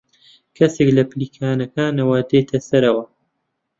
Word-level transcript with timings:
کەسێک 0.57 0.89
لە 0.97 1.03
پلیکانەکانەوە 1.11 2.17
دێتە 2.29 2.59
سەرەوە. 2.67 3.05